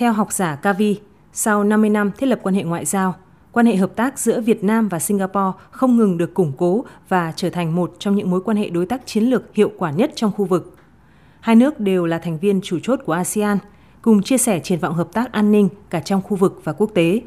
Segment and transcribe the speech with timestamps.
[0.00, 0.96] Theo học giả Kavi,
[1.32, 3.14] sau 50 năm thiết lập quan hệ ngoại giao,
[3.52, 7.32] quan hệ hợp tác giữa Việt Nam và Singapore không ngừng được củng cố và
[7.36, 10.12] trở thành một trong những mối quan hệ đối tác chiến lược hiệu quả nhất
[10.14, 10.76] trong khu vực.
[11.40, 13.58] Hai nước đều là thành viên chủ chốt của ASEAN,
[14.02, 16.90] cùng chia sẻ triển vọng hợp tác an ninh cả trong khu vực và quốc
[16.94, 17.20] tế.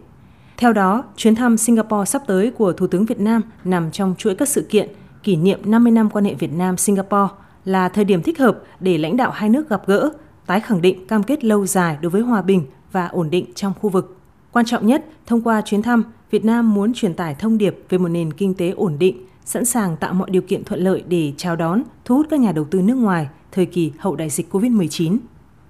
[0.58, 4.36] Theo đó, chuyến thăm Singapore sắp tới của Thủ tướng Việt Nam nằm trong chuỗi
[4.36, 4.90] các sự kiện
[5.24, 7.34] kỷ niệm 50 năm quan hệ Việt Nam-Singapore
[7.66, 10.12] là thời điểm thích hợp để lãnh đạo hai nước gặp gỡ,
[10.46, 13.74] tái khẳng định cam kết lâu dài đối với hòa bình và ổn định trong
[13.82, 14.18] khu vực.
[14.52, 17.98] Quan trọng nhất, thông qua chuyến thăm, Việt Nam muốn truyền tải thông điệp về
[17.98, 21.34] một nền kinh tế ổn định, sẵn sàng tạo mọi điều kiện thuận lợi để
[21.38, 24.54] chào đón, thu hút các nhà đầu tư nước ngoài thời kỳ hậu đại dịch
[24.54, 25.18] COVID-19.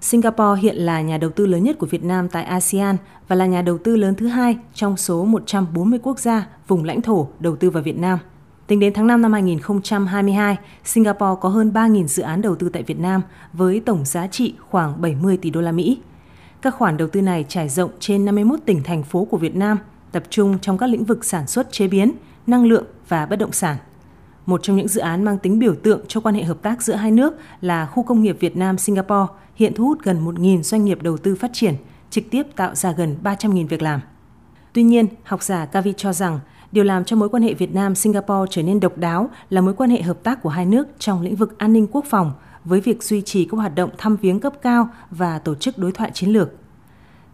[0.00, 2.96] Singapore hiện là nhà đầu tư lớn nhất của Việt Nam tại ASEAN
[3.28, 7.02] và là nhà đầu tư lớn thứ hai trong số 140 quốc gia vùng lãnh
[7.02, 8.18] thổ đầu tư vào Việt Nam.
[8.66, 12.82] Tính đến tháng 5 năm 2022, Singapore có hơn 3.000 dự án đầu tư tại
[12.82, 15.98] Việt Nam với tổng giá trị khoảng 70 tỷ đô la Mỹ.
[16.62, 19.78] Các khoản đầu tư này trải rộng trên 51 tỉnh thành phố của Việt Nam,
[20.12, 22.12] tập trung trong các lĩnh vực sản xuất chế biến,
[22.46, 23.76] năng lượng và bất động sản.
[24.46, 26.94] Một trong những dự án mang tính biểu tượng cho quan hệ hợp tác giữa
[26.94, 30.84] hai nước là khu công nghiệp Việt Nam Singapore, hiện thu hút gần 1.000 doanh
[30.84, 31.74] nghiệp đầu tư phát triển,
[32.10, 34.00] trực tiếp tạo ra gần 300.000 việc làm.
[34.72, 36.40] Tuy nhiên, học giả Kavi cho rằng
[36.74, 39.74] điều làm cho mối quan hệ Việt Nam Singapore trở nên độc đáo là mối
[39.74, 42.32] quan hệ hợp tác của hai nước trong lĩnh vực an ninh quốc phòng
[42.64, 45.92] với việc duy trì các hoạt động thăm viếng cấp cao và tổ chức đối
[45.92, 46.52] thoại chiến lược.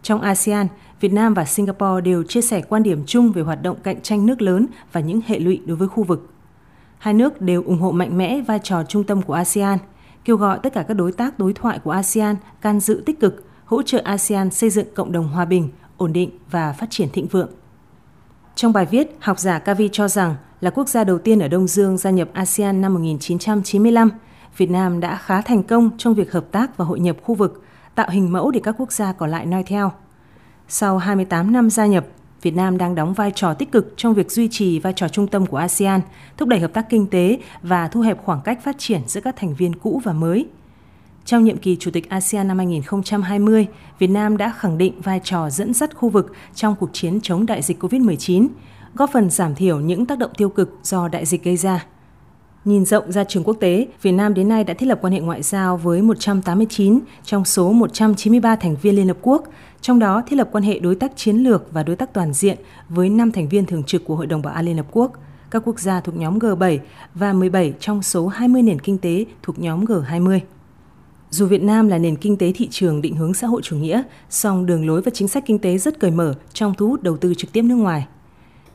[0.03, 0.67] Trong ASEAN,
[0.99, 4.25] Việt Nam và Singapore đều chia sẻ quan điểm chung về hoạt động cạnh tranh
[4.25, 6.29] nước lớn và những hệ lụy đối với khu vực.
[6.97, 9.77] Hai nước đều ủng hộ mạnh mẽ vai trò trung tâm của ASEAN,
[10.25, 13.45] kêu gọi tất cả các đối tác đối thoại của ASEAN can dự tích cực,
[13.65, 17.27] hỗ trợ ASEAN xây dựng cộng đồng hòa bình, ổn định và phát triển thịnh
[17.27, 17.49] vượng.
[18.55, 21.67] Trong bài viết, học giả Kavi cho rằng là quốc gia đầu tiên ở Đông
[21.67, 24.09] Dương gia nhập ASEAN năm 1995,
[24.57, 27.63] Việt Nam đã khá thành công trong việc hợp tác và hội nhập khu vực,
[27.95, 29.91] tạo hình mẫu để các quốc gia còn lại noi theo.
[30.67, 32.05] Sau 28 năm gia nhập,
[32.41, 35.27] Việt Nam đang đóng vai trò tích cực trong việc duy trì vai trò trung
[35.27, 36.01] tâm của ASEAN,
[36.37, 39.35] thúc đẩy hợp tác kinh tế và thu hẹp khoảng cách phát triển giữa các
[39.35, 40.47] thành viên cũ và mới.
[41.31, 43.67] Trong nhiệm kỳ Chủ tịch ASEAN năm 2020,
[43.99, 47.45] Việt Nam đã khẳng định vai trò dẫn dắt khu vực trong cuộc chiến chống
[47.45, 48.47] đại dịch COVID-19,
[48.95, 51.85] góp phần giảm thiểu những tác động tiêu cực do đại dịch gây ra.
[52.65, 55.19] Nhìn rộng ra trường quốc tế, Việt Nam đến nay đã thiết lập quan hệ
[55.19, 59.43] ngoại giao với 189 trong số 193 thành viên Liên Hợp Quốc,
[59.81, 62.57] trong đó thiết lập quan hệ đối tác chiến lược và đối tác toàn diện
[62.89, 65.13] với 5 thành viên thường trực của Hội đồng Bảo an Liên Hợp Quốc,
[65.51, 66.77] các quốc gia thuộc nhóm G7
[67.15, 70.39] và 17 trong số 20 nền kinh tế thuộc nhóm G20.
[71.33, 74.03] Dù Việt Nam là nền kinh tế thị trường định hướng xã hội chủ nghĩa,
[74.29, 77.17] song đường lối và chính sách kinh tế rất cởi mở trong thu hút đầu
[77.17, 78.07] tư trực tiếp nước ngoài.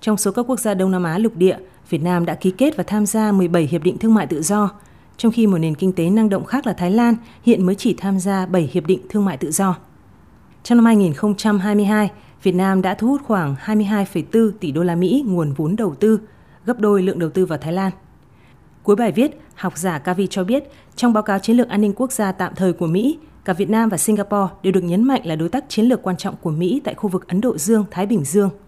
[0.01, 1.57] Trong số các quốc gia Đông Nam Á lục địa,
[1.91, 4.71] Việt Nam đã ký kết và tham gia 17 hiệp định thương mại tự do,
[5.17, 7.95] trong khi một nền kinh tế năng động khác là Thái Lan hiện mới chỉ
[7.99, 9.77] tham gia 7 hiệp định thương mại tự do.
[10.63, 12.11] Trong năm 2022,
[12.43, 16.21] Việt Nam đã thu hút khoảng 22,4 tỷ đô la Mỹ nguồn vốn đầu tư,
[16.67, 17.93] gấp đôi lượng đầu tư vào Thái Lan.
[18.87, 20.65] Cuối bài viết, học giả Kavi cho biết,
[20.97, 23.71] trong báo cáo chiến lược an ninh quốc gia tạm thời của Mỹ, cả Việt
[23.71, 26.51] Nam và Singapore đều được nhấn mạnh là đối tác chiến lược quan trọng của
[26.51, 28.51] Mỹ tại khu vực Ấn Độ Dương-Thái Bình Dương–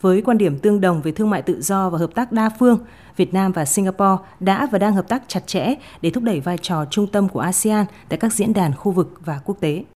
[0.00, 2.78] với quan điểm tương đồng về thương mại tự do và hợp tác đa phương,
[3.16, 6.58] Việt Nam và Singapore đã và đang hợp tác chặt chẽ để thúc đẩy vai
[6.58, 9.84] trò trung tâm của ASEAN tại các diễn đàn khu vực và quốc tế.